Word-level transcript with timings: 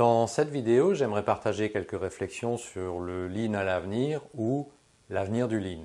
Dans 0.00 0.26
cette 0.26 0.48
vidéo, 0.48 0.94
j'aimerais 0.94 1.26
partager 1.26 1.70
quelques 1.70 2.00
réflexions 2.00 2.56
sur 2.56 3.00
le 3.00 3.28
lean 3.28 3.52
à 3.52 3.64
l'avenir 3.64 4.22
ou 4.34 4.66
l'avenir 5.10 5.46
du 5.46 5.60
lean. 5.60 5.84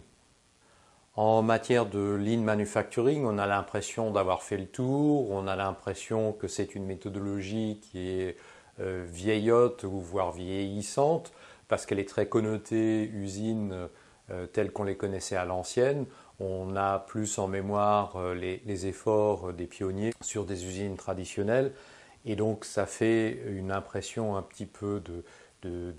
En 1.17 1.41
matière 1.41 1.85
de 1.85 1.99
lean 2.15 2.39
manufacturing, 2.39 3.25
on 3.25 3.37
a 3.37 3.45
l'impression 3.45 4.11
d'avoir 4.11 4.41
fait 4.41 4.55
le 4.55 4.67
tour, 4.67 5.29
on 5.31 5.47
a 5.47 5.57
l'impression 5.57 6.31
que 6.31 6.47
c'est 6.47 6.75
une 6.75 6.85
méthodologie 6.85 7.81
qui 7.81 8.07
est 8.07 8.37
euh, 8.79 9.05
vieillotte 9.05 9.83
ou 9.83 9.99
voire 9.99 10.31
vieillissante 10.31 11.33
parce 11.67 11.85
qu'elle 11.85 11.99
est 11.99 12.07
très 12.07 12.29
connotée 12.29 13.11
usine 13.13 13.89
euh, 14.31 14.47
telles 14.47 14.71
qu'on 14.71 14.85
les 14.85 14.95
connaissait 14.95 15.35
à 15.35 15.43
l'ancienne. 15.43 16.05
On 16.39 16.77
a 16.77 16.99
plus 16.99 17.37
en 17.37 17.49
mémoire 17.49 18.15
euh, 18.15 18.33
les 18.33 18.87
efforts 18.87 19.51
des 19.51 19.67
pionniers 19.67 20.13
sur 20.21 20.45
des 20.45 20.63
usines 20.63 20.95
traditionnelles 20.95 21.73
et 22.25 22.35
donc 22.35 22.65
ça 22.65 22.85
fait 22.85 23.43
une 23.47 23.71
impression 23.71 24.35
un 24.35 24.41
petit 24.41 24.65
peu 24.65 25.01
de, 25.01 25.23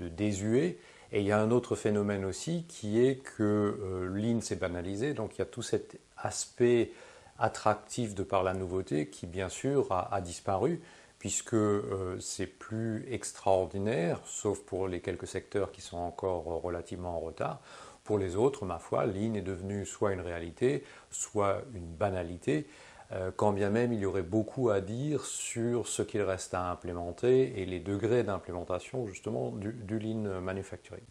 désuet. 0.08 0.78
Et 1.12 1.20
il 1.20 1.26
y 1.26 1.32
a 1.32 1.40
un 1.40 1.50
autre 1.50 1.76
phénomène 1.76 2.24
aussi 2.24 2.64
qui 2.68 3.04
est 3.04 3.16
que 3.16 3.42
euh, 3.42 4.08
l'IN 4.14 4.40
s'est 4.40 4.56
banalisé, 4.56 5.14
donc 5.14 5.36
il 5.36 5.38
y 5.38 5.42
a 5.42 5.46
tout 5.46 5.62
cet 5.62 5.98
aspect 6.16 6.92
attractif 7.38 8.14
de 8.14 8.22
par 8.22 8.42
la 8.42 8.54
nouveauté 8.54 9.08
qui 9.08 9.26
bien 9.26 9.48
sûr 9.48 9.86
a, 9.90 10.20
disparu 10.20 10.80
puisque 11.18 11.54
euh, 11.54 12.18
c'est 12.20 12.46
plus 12.46 13.06
extraordinaire, 13.10 14.20
sauf 14.24 14.60
pour 14.60 14.88
les 14.88 15.00
quelques 15.00 15.26
secteurs 15.26 15.72
qui 15.72 15.80
sont 15.80 15.96
encore 15.96 16.44
relativement 16.44 17.16
en 17.16 17.20
retard. 17.20 17.60
Pour 18.04 18.18
les 18.18 18.36
autres, 18.36 18.64
ma 18.64 18.78
foi, 18.78 19.06
l'IN 19.06 19.34
est 19.34 19.42
devenu 19.42 19.84
soit 19.84 20.12
une 20.12 20.20
réalité, 20.20 20.84
soit 21.10 21.62
une 21.74 21.86
banalité. 21.86 22.66
Euh, 23.12 23.30
quand 23.34 23.52
bien 23.52 23.70
même 23.70 23.92
il 23.92 24.00
y 24.00 24.06
aurait 24.06 24.22
beaucoup 24.22 24.70
à 24.70 24.80
dire 24.80 25.24
sur 25.24 25.86
ce 25.86 26.02
qu'il 26.02 26.22
reste 26.22 26.54
à 26.54 26.70
implémenter 26.70 27.60
et 27.60 27.64
les 27.64 27.78
degrés 27.78 28.24
d'implémentation 28.24 29.06
justement 29.06 29.52
du, 29.52 29.98
lean 29.98 30.40
manufacturing. 30.40 31.04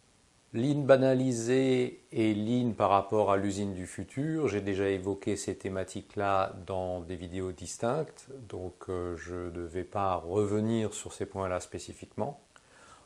Lean 0.52 0.82
banalisé 0.82 2.02
et 2.12 2.34
lean 2.34 2.72
par 2.72 2.90
rapport 2.90 3.32
à 3.32 3.36
l'usine 3.36 3.74
du 3.74 3.86
futur, 3.86 4.48
j'ai 4.48 4.60
déjà 4.60 4.88
évoqué 4.88 5.36
ces 5.36 5.56
thématiques-là 5.56 6.54
dans 6.66 7.00
des 7.00 7.16
vidéos 7.16 7.52
distinctes, 7.52 8.28
donc 8.48 8.74
euh, 8.88 9.16
je 9.16 9.34
ne 9.34 9.66
vais 9.66 9.84
pas 9.84 10.14
revenir 10.16 10.94
sur 10.94 11.12
ces 11.12 11.26
points-là 11.26 11.60
spécifiquement. 11.60 12.40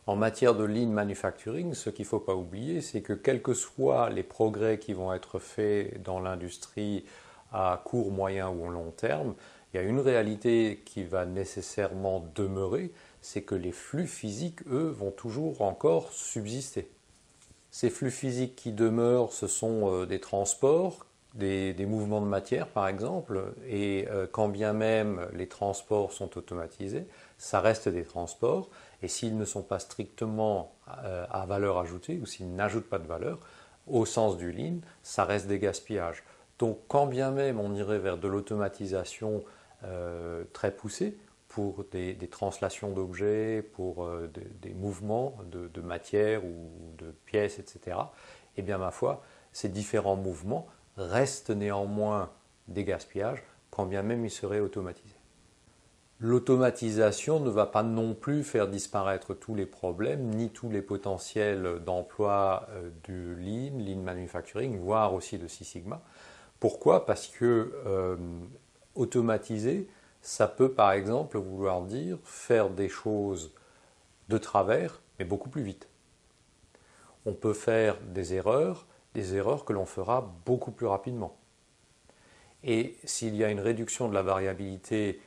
En 0.07 0.17
matière 0.17 0.55
de 0.55 0.64
lean 0.64 0.89
manufacturing, 0.89 1.75
ce 1.75 1.91
qu'il 1.91 2.05
ne 2.05 2.09
faut 2.09 2.20
pas 2.20 2.34
oublier, 2.34 2.81
c'est 2.81 3.01
que 3.01 3.12
quels 3.12 3.42
que 3.42 3.55
soient 3.55 4.11
les 4.11 4.23
progrès 4.23 4.79
qui 4.79 4.92
vont 4.92 5.12
être 5.12 5.39
faits 5.39 6.03
dans 6.03 6.20
l'industrie 6.20 7.05
à 7.53 7.81
court, 7.84 8.11
moyen 8.11 8.51
ou 8.51 8.69
long 8.69 8.91
terme, 8.91 9.34
il 9.73 9.77
y 9.77 9.81
a 9.81 9.83
une 9.83 10.01
réalité 10.01 10.83
qui 10.84 11.05
va 11.05 11.27
nécessairement 11.27 12.25
demeurer, 12.34 12.92
c'est 13.20 13.42
que 13.42 13.55
les 13.55 13.73
flux 13.73 14.07
physiques, 14.07 14.67
eux, 14.69 14.89
vont 14.89 15.12
toujours 15.12 15.62
encore 15.62 16.12
subsister. 16.12 16.91
Ces 17.70 17.91
flux 17.91 18.11
physiques 18.11 18.57
qui 18.57 18.73
demeurent, 18.73 19.33
ce 19.33 19.47
sont 19.47 19.92
euh, 19.92 20.07
des 20.07 20.19
transports, 20.19 21.07
des, 21.34 21.87
mouvements 21.87 22.20
de 22.20 22.27
matière 22.27 22.67
par 22.67 22.89
exemple, 22.89 23.55
et 23.69 24.09
euh, 24.11 24.27
quand 24.31 24.48
bien 24.48 24.73
même 24.73 25.29
les 25.33 25.47
transports 25.47 26.12
sont 26.12 26.37
automatisés, 26.37 27.07
ça 27.39 27.61
reste 27.61 27.89
des 27.89 28.03
transports, 28.03 28.69
et 29.03 29.09
s'ils 29.09 29.39
ne 29.39 29.45
sont 29.45 29.62
pas 29.62 29.79
strictement 29.79 30.75
euh, 31.05 31.25
à 31.31 31.47
valeur 31.47 31.79
ajoutée, 31.79 32.19
ou 32.20 32.27
s'ils 32.27 32.53
n'ajoutent 32.53 32.89
pas 32.89 32.98
de 32.98 33.07
valeur, 33.07 33.39
au 33.87 34.05
sens 34.05 34.37
du 34.37 34.51
lean, 34.51 34.81
ça 35.05 35.25
reste 35.25 35.47
des 35.47 35.61
gaspillages. 35.61 36.25
Donc 36.61 36.78
quand 36.89 37.06
bien 37.06 37.30
même 37.30 37.58
on 37.58 37.75
irait 37.75 37.98
vers 37.98 38.19
de 38.19 38.28
l'automatisation 38.28 39.42
euh, 39.83 40.44
très 40.53 40.70
poussée 40.70 41.17
pour 41.48 41.84
des, 41.91 42.17
translations 42.30 42.92
d'objets, 42.92 43.62
pour 43.72 44.05
euh, 44.05 44.30
des 44.62 44.75
mouvements 44.75 45.36
de, 45.50 45.80
matière 45.80 46.44
ou 46.44 46.70
de 46.97 47.12
pièces, 47.25 47.58
etc., 47.58 47.97
eh 48.56 48.62
bien 48.62 48.78
ma 48.78 48.92
foi, 48.92 49.25
ces 49.52 49.69
différents 49.69 50.17
mouvements 50.17 50.69
restent 50.97 51.51
néanmoins 51.51 52.30
des 52.68 52.85
gaspillages 52.85 53.42
quand 53.70 53.86
bien 53.86 54.02
même 54.02 54.24
ils 54.24 54.30
seraient 54.30 54.61
automatisés. 54.61 55.17
L'automatisation 56.18 57.40
ne 57.40 57.48
va 57.48 57.64
pas 57.64 57.83
non 57.83 58.12
plus 58.12 58.45
faire 58.45 58.68
disparaître 58.68 59.33
tous 59.33 59.55
les 59.55 59.64
problèmes, 59.64 60.27
ni 60.35 60.51
tous 60.51 60.68
les 60.68 60.83
potentiels 60.83 61.80
d'emploi 61.86 62.67
euh, 62.70 62.90
du 63.05 63.35
Lean, 63.35 63.79
Lean 63.79 64.02
Manufacturing, 64.02 64.79
voire 64.79 65.14
aussi 65.14 65.39
de 65.39 65.48
Six 65.48 65.64
Sigma. 65.64 66.02
Pourquoi? 66.61 67.07
Parce 67.07 67.27
que 67.27 67.73
euh, 67.87 68.17
automatiser, 68.95 69.89
ça 70.21 70.47
peut 70.47 70.71
par 70.71 70.93
exemple 70.93 71.39
vouloir 71.39 71.83
dire 71.83 72.19
faire 72.25 72.69
des 72.69 72.89
choses 72.89 73.53
de 74.29 74.39
travers, 74.39 75.01
mais 75.19 75.25
beaucoup 75.25 75.48
plus 75.48 75.63
vite. 75.63 75.89
On 77.27 77.33
peut 77.33 77.55
faire 77.55 77.98
des 78.01 78.35
erreurs, 78.35 78.87
des 79.15 79.35
erreurs 79.35 79.65
que 79.65 79.73
l'on 79.73 79.87
fera 79.87 80.33
beaucoup 80.45 80.71
plus 80.71 80.87
rapidement. 80.87 81.37
Et 82.63 82.97
s'il 83.05 83.35
y 83.37 83.42
a 83.42 83.51
une 83.51 83.61
réduction 83.61 84.09
de 84.09 84.15
la 84.15 84.23
variabilité, 84.23 85.21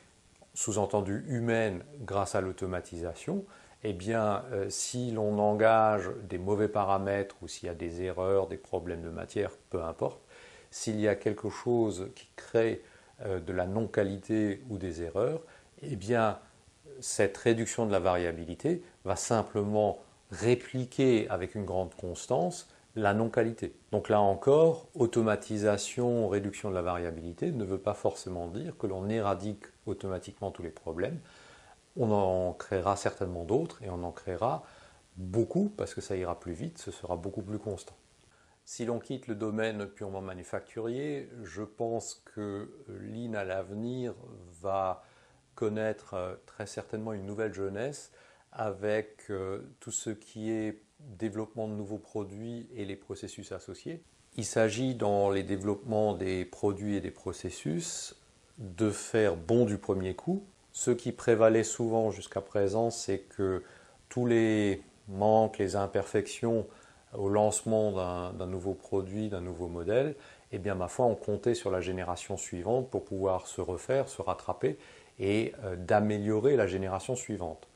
sous-entendue 0.54 1.26
humaine, 1.28 1.84
grâce 2.02 2.36
à 2.36 2.42
l'automatisation, 2.42 3.44
eh 3.84 3.94
bien, 3.94 4.44
euh, 4.52 4.70
si 4.70 5.12
l'on 5.12 5.40
engage 5.40 6.10
des 6.30 6.38
mauvais 6.38 6.68
paramètres 6.68 7.36
ou 7.42 7.48
s'il 7.48 7.68
y 7.68 7.70
a 7.70 7.74
des 7.74 8.04
erreurs, 8.04 8.48
des 8.48 8.58
problèmes 8.58 9.02
de 9.02 9.10
matière, 9.10 9.52
peu 9.72 9.84
importe, 9.84 10.22
s'il 10.74 11.00
y 11.00 11.08
a 11.08 11.14
quelque 11.14 11.50
chose 11.50 12.10
qui 12.16 12.28
crée 12.36 12.82
euh, 13.22 13.40
de 13.40 13.54
la 13.54 13.68
non-qualité 13.68 14.64
ou 14.72 14.80
des 14.80 15.04
erreurs, 15.04 15.42
eh 15.84 15.96
bien, 15.96 16.40
cette 17.00 17.38
réduction 17.38 17.86
de 17.86 17.92
la 17.92 18.00
variabilité 18.00 18.82
va 19.06 19.16
simplement 19.16 20.00
répliquer 20.32 21.30
avec 21.30 21.54
une 21.54 21.64
grande 21.64 21.94
constance 21.94 22.68
la 22.96 23.14
non-qualité. 23.14 23.76
Donc 23.92 24.10
là 24.10 24.20
encore, 24.20 24.88
automatisation, 24.96 26.28
réduction 26.28 26.72
de 26.72 26.76
la 26.76 26.82
variabilité 26.82 27.52
ne 27.52 27.64
veut 27.64 27.78
pas 27.78 27.94
forcément 27.94 28.48
dire 28.48 28.76
que 28.76 28.88
l'on 28.88 29.10
éradique 29.10 29.66
automatiquement 29.86 30.50
tous 30.50 30.64
les 30.64 30.72
problèmes. 30.72 31.20
On 31.98 32.12
en 32.12 32.54
créera 32.54 32.96
certainement 32.96 33.44
d'autres 33.44 33.84
et 33.84 33.92
on 33.92 34.04
en 34.04 34.12
créera 34.12 34.64
beaucoup 35.18 35.72
parce 35.78 35.94
que 35.94 36.02
ça 36.02 36.16
ira 36.16 36.40
plus 36.40 36.54
vite, 36.54 36.80
ce 36.80 36.90
sera 36.90 37.16
beaucoup 37.16 37.44
plus 37.44 37.60
constant. 37.60 37.96
Si 38.66 38.86
l'on 38.86 39.00
quitte 39.00 39.28
le 39.28 39.36
domaine 39.36 39.88
purement 39.88 40.22
manufacturier, 40.22 41.30
je 41.44 41.64
pense 41.64 42.24
que 42.34 42.70
l'IN 42.88 43.34
à 43.34 43.44
l'avenir 43.44 44.14
va 44.62 45.04
connaître 45.56 46.14
euh, 46.14 46.36
très 46.46 46.66
certainement 46.66 47.14
une 47.14 47.26
nouvelle 47.26 47.54
jeunesse 47.54 48.12
avec 48.52 49.24
euh, 49.30 49.62
tout 49.80 49.92
ce 49.92 50.10
qui 50.10 50.52
est 50.52 50.82
développement 51.00 51.68
de 51.68 51.74
nouveaux 51.74 51.98
produits 51.98 52.68
et 52.76 52.86
les 52.86 52.96
processus 52.96 53.52
associés. 53.52 54.02
Il 54.36 54.46
s'agit 54.46 54.96
dans 54.96 55.30
les 55.30 55.44
développements 55.44 56.14
des 56.16 56.46
produits 56.46 56.96
et 56.96 57.02
des 57.02 57.12
processus 57.12 58.16
de 58.58 58.90
faire 58.90 59.36
bon 59.36 59.66
du 59.66 59.78
premier 59.78 60.16
coup. 60.16 60.44
Ce 60.72 60.92
qui 60.92 61.12
prévalait 61.12 61.64
souvent 61.64 62.10
jusqu'à 62.10 62.42
présent, 62.42 62.90
c'est 62.90 63.20
que 63.20 63.64
tous 64.10 64.26
les 64.26 64.82
manques, 65.08 65.58
les 65.60 65.76
imperfections 65.76 66.66
au 67.18 67.30
lancement 67.30 68.32
d'un 68.32 68.48
nouveau 68.48 68.74
produit, 68.74 69.30
d'un 69.30 69.42
nouveau 69.42 69.68
modèle, 69.68 70.16
eh 70.52 70.60
bien 70.60 70.76
ma 70.76 70.88
foi, 70.88 71.06
on 71.06 71.16
comptait 71.16 71.56
sur 71.56 71.72
la 71.72 71.82
génération 71.82 72.38
suivante 72.38 72.90
pour 72.90 73.04
pouvoir 73.06 73.48
se 73.48 73.62
refaire, 73.62 74.08
se 74.08 74.22
rattraper 74.22 74.78
et 75.20 75.54
euh, 75.64 75.76
d'améliorer 75.76 76.56
la 76.56 76.68
génération 76.68 77.16
suivante. 77.16 77.68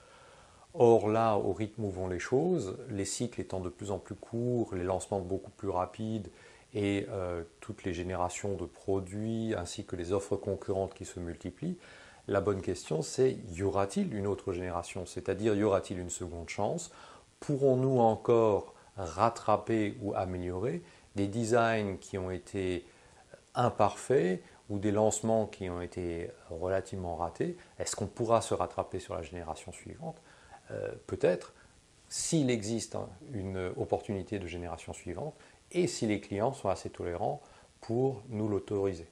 Or 0.73 1.09
là, 1.09 1.37
au 1.37 1.53
rythme 1.53 1.85
où 1.85 1.89
vont 1.89 2.07
les 2.07 2.19
choses, 2.19 2.77
les 2.89 3.05
cycles 3.05 3.41
étant 3.41 3.59
de 3.59 3.69
plus 3.69 3.89
en 3.89 3.97
plus 3.97 4.15
courts, 4.15 4.75
les 4.75 4.83
lancements 4.83 5.19
beaucoup 5.19 5.49
plus 5.51 5.69
rapides 5.69 6.29
et 6.73 7.07
euh, 7.09 7.43
toutes 7.61 7.83
les 7.83 7.93
générations 7.93 8.55
de 8.55 8.65
produits 8.65 9.55
ainsi 9.57 9.85
que 9.85 9.95
les 9.95 10.11
offres 10.11 10.35
concurrentes 10.35 10.93
qui 10.93 11.05
se 11.05 11.19
multiplient, 11.19 11.77
la 12.27 12.41
bonne 12.41 12.61
question 12.61 13.01
c'est 13.01 13.37
y 13.53 13.63
aura-t-il 13.63 14.13
une 14.13 14.27
autre 14.27 14.53
génération? 14.53 15.05
C'est-à-dire 15.07 15.55
y 15.55 15.63
aura-t-il 15.63 15.99
une 15.99 16.11
seconde 16.11 16.49
chance? 16.49 16.91
Pourrons-nous 17.39 17.99
encore 17.99 18.75
rattraper 18.97 19.97
ou 20.01 20.13
améliorer 20.13 20.81
des 21.15 21.27
designs 21.27 21.97
qui 21.97 22.17
ont 22.17 22.31
été 22.31 22.85
imparfaits 23.55 24.41
ou 24.69 24.79
des 24.79 24.91
lancements 24.91 25.45
qui 25.45 25.69
ont 25.69 25.81
été 25.81 26.29
relativement 26.49 27.15
ratés, 27.15 27.57
est-ce 27.79 27.95
qu'on 27.95 28.07
pourra 28.07 28.41
se 28.41 28.53
rattraper 28.53 28.99
sur 28.99 29.15
la 29.15 29.21
génération 29.21 29.71
suivante? 29.71 30.21
Euh, 30.71 30.91
Peut-être, 31.07 31.53
s'il 32.09 32.49
existe 32.49 32.97
une 33.33 33.71
opportunité 33.77 34.39
de 34.39 34.47
génération 34.47 34.93
suivante 34.93 35.35
et 35.71 35.87
si 35.87 36.07
les 36.07 36.19
clients 36.19 36.53
sont 36.53 36.69
assez 36.69 36.89
tolérants 36.89 37.41
pour 37.81 38.23
nous 38.29 38.47
l'autoriser. 38.47 39.07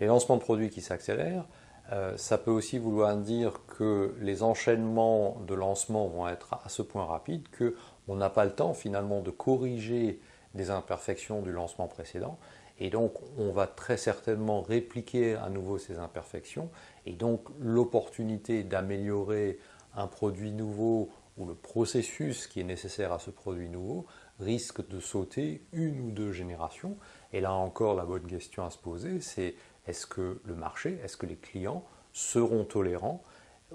Les 0.00 0.06
lancements 0.06 0.36
de 0.36 0.42
produits 0.42 0.70
qui 0.70 0.80
s'accélèrent, 0.80 1.46
euh, 1.92 2.16
ça 2.16 2.38
peut 2.38 2.50
aussi 2.50 2.78
vouloir 2.78 3.16
dire 3.16 3.60
que 3.66 4.14
les 4.20 4.42
enchaînements 4.42 5.38
de 5.46 5.54
lancement 5.54 6.06
vont 6.06 6.28
être 6.28 6.54
à 6.64 6.68
ce 6.68 6.82
point 6.82 7.04
rapides 7.04 7.48
qu'on 7.56 8.16
n'a 8.16 8.30
pas 8.30 8.44
le 8.44 8.52
temps 8.52 8.74
finalement 8.74 9.20
de 9.20 9.30
corriger 9.30 10.20
des 10.54 10.70
imperfections 10.70 11.42
du 11.42 11.52
lancement 11.52 11.88
précédent. 11.88 12.38
Et 12.78 12.90
donc 12.90 13.14
on 13.38 13.50
va 13.50 13.66
très 13.66 13.96
certainement 13.96 14.62
répliquer 14.62 15.34
à 15.34 15.48
nouveau 15.48 15.78
ces 15.78 15.98
imperfections. 15.98 16.70
Et 17.06 17.12
donc 17.12 17.48
l'opportunité 17.58 18.62
d'améliorer 18.62 19.58
un 19.96 20.06
produit 20.06 20.52
nouveau 20.52 21.10
ou 21.36 21.46
le 21.46 21.54
processus 21.54 22.46
qui 22.46 22.60
est 22.60 22.64
nécessaire 22.64 23.12
à 23.12 23.18
ce 23.18 23.30
produit 23.30 23.68
nouveau 23.68 24.06
risque 24.38 24.86
de 24.88 25.00
sauter 25.00 25.62
une 25.72 26.00
ou 26.00 26.10
deux 26.10 26.32
générations. 26.32 26.96
Et 27.32 27.40
là 27.40 27.52
encore, 27.52 27.94
la 27.94 28.04
bonne 28.04 28.26
question 28.26 28.64
à 28.64 28.70
se 28.70 28.78
poser, 28.78 29.20
c'est 29.20 29.54
est-ce 29.86 30.06
que 30.06 30.40
le 30.44 30.54
marché, 30.54 30.98
est-ce 31.04 31.16
que 31.16 31.26
les 31.26 31.36
clients 31.36 31.84
seront 32.12 32.64
tolérants 32.64 33.22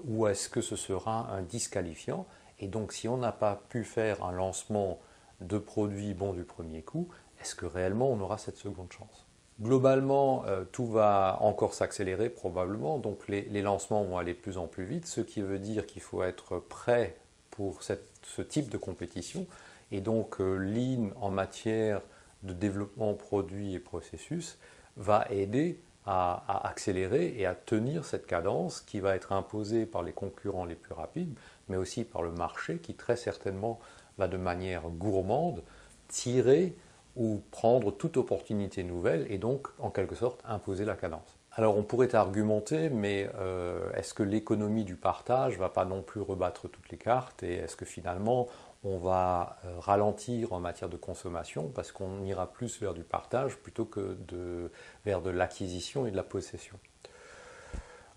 ou 0.04 0.26
est-ce 0.26 0.48
que 0.48 0.60
ce 0.60 0.76
sera 0.76 1.30
un 1.32 1.42
disqualifiant? 1.42 2.26
Et 2.58 2.68
donc 2.68 2.92
si 2.92 3.08
on 3.08 3.16
n'a 3.16 3.32
pas 3.32 3.62
pu 3.68 3.84
faire 3.84 4.24
un 4.24 4.32
lancement 4.32 4.98
de 5.40 5.58
produits 5.58 6.14
bons 6.14 6.32
du 6.32 6.44
premier 6.44 6.82
coup, 6.82 7.08
est-ce 7.40 7.54
que 7.54 7.66
réellement 7.66 8.10
on 8.10 8.20
aura 8.20 8.38
cette 8.38 8.56
seconde 8.56 8.92
chance? 8.92 9.26
Globalement, 9.60 10.44
euh, 10.46 10.64
tout 10.70 10.86
va 10.86 11.38
encore 11.40 11.72
s'accélérer 11.72 12.28
probablement, 12.28 12.98
donc 12.98 13.26
les, 13.28 13.62
lancements 13.62 14.04
vont 14.04 14.18
aller 14.18 14.34
de 14.34 14.38
plus 14.38 14.58
en 14.58 14.66
plus 14.66 14.84
vite, 14.84 15.06
ce 15.06 15.22
qui 15.22 15.40
veut 15.40 15.58
dire 15.58 15.86
qu'il 15.86 16.02
faut 16.02 16.22
être 16.22 16.58
prêt 16.58 17.16
pour 17.50 17.80
ce 17.82 18.42
type 18.42 18.68
de 18.68 18.76
compétition. 18.76 19.46
Et 19.92 20.02
donc 20.02 20.40
euh, 20.40 20.56
Lean 20.56 21.10
en 21.20 21.30
matière 21.30 22.02
de 22.42 22.52
développement 22.52 23.14
produit 23.14 23.74
et 23.74 23.78
processus 23.78 24.58
va 24.98 25.26
aider 25.30 25.80
à, 26.06 26.68
accélérer 26.68 27.34
et 27.36 27.46
à 27.46 27.54
tenir 27.54 28.04
cette 28.04 28.26
cadence 28.26 28.80
qui 28.80 29.00
va 29.00 29.16
être 29.16 29.32
imposée 29.32 29.86
par 29.86 30.02
les 30.02 30.12
concurrents 30.12 30.64
les 30.64 30.76
plus 30.76 30.94
rapides, 30.94 31.36
mais 31.68 31.76
aussi 31.76 32.04
par 32.04 32.22
le 32.22 32.30
marché 32.30 32.78
qui 32.78 32.94
très 32.94 33.16
certainement 33.16 33.80
va 34.18 34.28
de 34.28 34.36
manière 34.36 34.88
gourmande 34.88 35.62
tirer 36.08 36.76
ou 37.16 37.42
prendre 37.50 37.90
toute 37.90 38.16
opportunité 38.16 38.84
nouvelle 38.84 39.26
et 39.30 39.38
donc 39.38 39.68
en 39.78 39.90
quelque 39.90 40.14
sorte 40.14 40.40
imposer 40.44 40.84
la 40.84 40.94
cadence. 40.94 41.35
Alors 41.58 41.78
on 41.78 41.82
pourrait 41.82 42.14
argumenter, 42.14 42.90
mais 42.90 43.30
euh, 43.36 43.90
est-ce 43.94 44.12
que 44.12 44.22
l'économie 44.22 44.84
du 44.84 44.94
partage 44.94 45.54
ne 45.54 45.58
va 45.58 45.70
pas 45.70 45.86
non 45.86 46.02
plus 46.02 46.20
rebattre 46.20 46.68
toutes 46.68 46.90
les 46.90 46.98
cartes 46.98 47.42
et 47.42 47.54
est-ce 47.54 47.76
que 47.76 47.86
finalement 47.86 48.46
on 48.84 48.98
va 48.98 49.56
euh, 49.64 49.78
ralentir 49.78 50.52
en 50.52 50.60
matière 50.60 50.90
de 50.90 50.98
consommation 50.98 51.70
parce 51.74 51.92
qu'on 51.92 52.22
ira 52.24 52.52
plus 52.52 52.78
vers 52.78 52.92
du 52.92 53.04
partage 53.04 53.56
plutôt 53.56 53.86
que 53.86 54.18
de, 54.28 54.70
vers 55.06 55.22
de 55.22 55.30
l'acquisition 55.30 56.06
et 56.06 56.10
de 56.10 56.16
la 56.16 56.22
possession? 56.22 56.78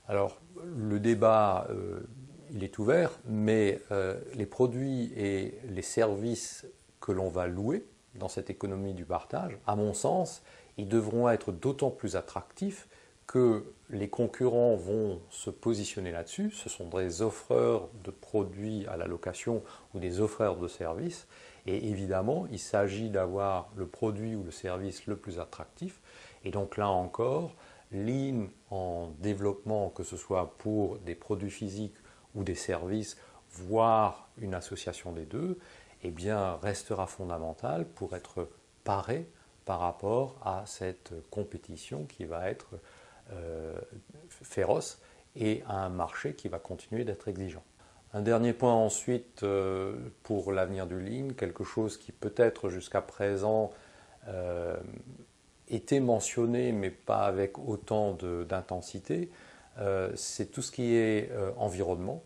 Alors 0.10 0.42
le 0.62 1.00
débat, 1.00 1.66
euh, 1.70 2.02
il 2.52 2.66
est 2.66 2.78
ouvert, 2.78 3.12
mais 3.26 3.80
les 4.34 4.48
produits 4.48 5.14
et 5.16 5.60
les 5.70 5.84
services 5.84 6.66
que 7.00 7.12
l'on 7.12 7.30
va 7.30 7.46
louer 7.48 7.86
dans 8.16 8.28
cette 8.28 8.50
économie 8.50 8.96
du 8.96 9.06
partage, 9.06 9.58
à 9.68 9.76
mon 9.76 9.94
sens, 9.94 10.42
ils 10.78 10.90
devront 10.90 11.30
être 11.30 11.52
d'autant 11.52 11.92
plus 11.92 12.16
attractifs 12.16 12.88
que 13.30 13.64
les 13.92 14.10
concurrents 14.10 14.76
vont 14.76 15.22
se 15.30 15.52
positionner 15.52 16.12
là-dessus. 16.12 16.50
Ce 16.50 16.68
sont 16.68 16.90
des 16.90 17.22
offreurs 17.22 17.88
de 18.04 18.10
produits 18.10 18.88
à 18.88 18.98
la 18.98 19.06
location 19.06 19.62
ou 19.94 20.00
des 20.00 20.20
offreurs 20.20 20.58
de 20.58 20.68
services. 20.68 21.28
Et 21.68 21.90
évidemment, 21.90 22.48
il 22.50 22.58
s'agit 22.58 23.12
d'avoir 23.12 23.70
le 23.76 23.86
produit 23.86 24.36
ou 24.36 24.42
le 24.42 24.50
service 24.50 25.06
le 25.06 25.16
plus 25.16 25.38
attractif. 25.38 26.02
Et 26.44 26.50
donc 26.50 26.76
là 26.76 26.90
encore, 26.90 27.54
Lean 27.92 28.48
en 28.72 29.12
développement, 29.20 29.90
que 29.90 30.02
ce 30.02 30.18
soit 30.18 30.56
pour 30.58 30.98
des 30.98 31.14
produits 31.14 31.52
physiques 31.52 31.98
ou 32.34 32.44
des 32.44 32.56
services, 32.56 33.16
voire 33.52 34.28
une 34.40 34.56
association 34.56 35.12
des 35.12 35.26
deux, 35.26 35.60
eh 36.02 36.10
bien, 36.10 36.56
restera 36.64 37.06
fondamental 37.06 37.86
pour 37.86 38.16
être 38.16 38.50
paré 38.84 39.30
par 39.66 39.82
rapport 39.82 40.36
à 40.44 40.64
cette 40.66 41.14
compétition 41.30 42.06
qui 42.06 42.26
va 42.26 42.50
être 42.50 42.80
féroce 44.30 45.02
et 45.36 45.64
à 45.68 45.86
un 45.86 45.90
marché 45.90 46.34
qui 46.34 46.48
va 46.48 46.60
continuer 46.60 47.04
d'être 47.04 47.28
exigeant. 47.28 47.64
Un 48.14 48.22
dernier 48.22 48.54
point 48.54 48.74
ensuite 48.74 49.44
euh, 49.44 49.96
pour 50.24 50.52
l'avenir 50.52 50.88
du 50.88 51.00
Lean, 51.00 51.34
quelque 51.36 51.64
chose 51.64 51.98
qui 51.98 52.12
peut-être 52.12 52.70
jusqu'à 52.70 53.02
présent 53.02 53.72
euh, 54.28 54.78
était 55.68 56.00
mentionné 56.00 56.72
mais 56.72 56.90
pas 56.90 57.26
avec 57.26 57.60
autant 57.60 58.18
d'intensité, 58.48 59.30
c'est 60.16 60.52
tout 60.52 60.62
ce 60.62 60.74
qui 60.74 60.96
est 60.96 61.32
environnement, 61.56 62.22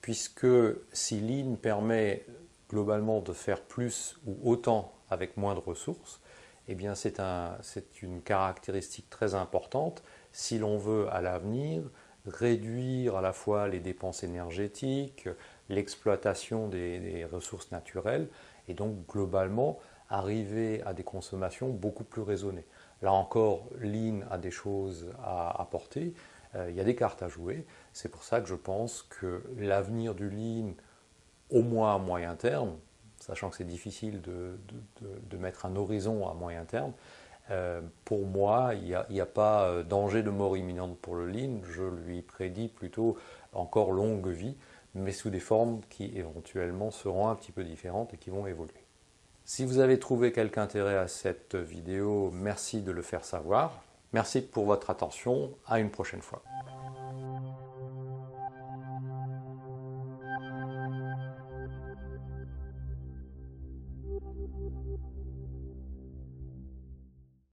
puisque 0.00 0.48
si 0.92 1.20
Lean 1.20 1.54
permet 1.54 2.24
globalement 2.68 3.20
de 3.20 3.32
faire 3.32 3.60
plus 3.60 4.18
ou 4.26 4.50
autant 4.50 4.92
avec 5.10 5.36
moins 5.36 5.54
de 5.54 5.60
ressources, 5.60 6.20
eh 6.68 6.74
bien 6.74 6.94
c'est 6.94 7.20
un, 7.20 7.56
une 8.02 8.20
caractéristique 8.20 9.08
très 9.10 9.34
importante 9.34 10.02
si 10.32 10.58
l'on 10.58 10.78
veut 10.78 11.08
à 11.10 11.20
l'avenir 11.20 11.82
réduire 12.28 13.16
à 13.16 13.20
la 13.20 13.32
fois 13.32 13.68
les 13.68 13.80
dépenses 13.80 14.22
énergétiques, 14.22 15.28
l'exploitation 15.68 16.68
des, 16.68 17.26
ressources 17.30 17.70
naturelles, 17.70 18.28
et 18.68 18.74
donc 18.74 19.06
globalement 19.08 19.78
arriver 20.10 20.82
à 20.84 20.92
des 20.92 21.04
consommations 21.04 21.68
beaucoup 21.68 22.04
plus 22.04 22.22
raisonnées. 22.22 22.66
Là 23.02 23.12
encore, 23.12 23.68
Lean 23.78 24.20
a 24.30 24.38
des 24.38 24.50
choses 24.50 25.10
à 25.22 25.60
apporter, 25.60 26.14
euh, 26.54 26.70
il 26.70 26.76
y 26.76 26.80
a 26.80 26.84
des 26.84 26.94
cartes 26.94 27.22
à 27.22 27.28
jouer, 27.28 27.66
c'est 27.92 28.08
pour 28.08 28.24
ça 28.24 28.40
que 28.40 28.48
je 28.48 28.54
pense 28.54 29.02
que 29.02 29.42
l'avenir 29.56 30.14
du 30.14 30.28
Lean, 30.30 30.72
au 31.50 31.62
moins 31.62 31.94
à 31.94 31.98
moyen 31.98 32.34
terme, 32.36 32.76
sachant 33.20 33.50
que 33.50 33.56
c'est 33.56 33.64
difficile 33.64 34.20
de, 34.20 34.58
mettre 35.36 35.66
un 35.66 35.76
horizon 35.76 36.28
à 36.28 36.34
moyen 36.34 36.64
terme, 36.64 36.92
euh, 37.50 37.80
pour 38.04 38.26
moi, 38.26 38.72
il 38.74 38.98
n'y 39.10 39.20
a, 39.20 39.26
pas 39.26 39.64
euh, 39.64 39.82
danger 39.82 40.22
de 40.22 40.30
mort 40.30 40.56
imminente 40.56 40.98
pour 40.98 41.16
le 41.16 41.26
lean. 41.26 41.60
Je 41.64 41.82
lui 41.82 42.22
prédis 42.22 42.68
plutôt 42.68 43.16
encore 43.52 43.92
longue 43.92 44.28
vie, 44.28 44.56
mais 44.94 45.12
sous 45.12 45.30
des 45.30 45.40
formes 45.40 45.80
qui 45.88 46.12
éventuellement 46.16 46.90
seront 46.90 47.28
un 47.28 47.34
petit 47.34 47.52
peu 47.52 47.64
différentes 47.64 48.14
et 48.14 48.16
qui 48.16 48.30
vont 48.30 48.46
évoluer. 48.46 48.84
Si 49.44 49.64
vous 49.64 49.78
avez 49.78 49.98
trouvé 49.98 50.30
quelque 50.32 50.58
intérêt 50.58 50.96
à 50.96 51.08
cette 51.08 51.54
vidéo, 51.54 52.30
merci 52.34 52.82
de 52.82 52.92
le 52.92 53.00
faire 53.00 53.24
savoir. 53.24 53.82
Merci 54.12 54.42
pour 54.42 54.66
votre 54.66 54.90
attention. 54.90 55.50
À 55.66 55.80
une 55.80 55.90
prochaine 55.90 56.22
fois. 56.22 56.42